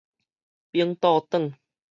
[0.73, 1.53] 翻倒轉